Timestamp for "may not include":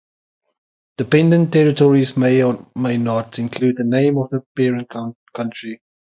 2.75-3.77